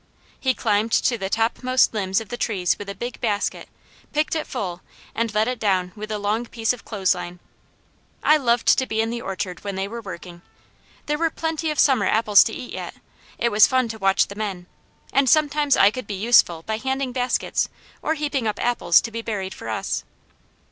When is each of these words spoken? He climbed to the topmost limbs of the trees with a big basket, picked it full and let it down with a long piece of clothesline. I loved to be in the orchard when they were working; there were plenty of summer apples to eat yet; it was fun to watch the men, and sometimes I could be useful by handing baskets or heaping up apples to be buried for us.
He 0.39 0.55
climbed 0.55 0.91
to 0.93 1.15
the 1.15 1.29
topmost 1.29 1.93
limbs 1.93 2.19
of 2.19 2.29
the 2.29 2.35
trees 2.35 2.75
with 2.79 2.89
a 2.89 2.95
big 2.95 3.21
basket, 3.21 3.69
picked 4.11 4.33
it 4.35 4.47
full 4.47 4.81
and 5.13 5.31
let 5.35 5.47
it 5.47 5.59
down 5.59 5.91
with 5.95 6.09
a 6.11 6.17
long 6.17 6.47
piece 6.47 6.73
of 6.73 6.83
clothesline. 6.83 7.39
I 8.23 8.37
loved 8.37 8.67
to 8.79 8.87
be 8.87 8.99
in 8.99 9.11
the 9.11 9.21
orchard 9.21 9.63
when 9.63 9.75
they 9.75 9.87
were 9.87 10.01
working; 10.01 10.41
there 11.05 11.19
were 11.19 11.29
plenty 11.29 11.69
of 11.69 11.77
summer 11.77 12.07
apples 12.07 12.43
to 12.45 12.51
eat 12.51 12.73
yet; 12.73 12.95
it 13.37 13.49
was 13.51 13.67
fun 13.67 13.89
to 13.89 13.99
watch 13.99 14.25
the 14.25 14.33
men, 14.33 14.65
and 15.13 15.29
sometimes 15.29 15.77
I 15.77 15.91
could 15.91 16.07
be 16.07 16.15
useful 16.15 16.63
by 16.63 16.77
handing 16.79 17.11
baskets 17.11 17.69
or 18.01 18.15
heaping 18.15 18.47
up 18.47 18.59
apples 18.59 19.01
to 19.01 19.11
be 19.11 19.21
buried 19.21 19.53
for 19.53 19.69
us. 19.69 20.03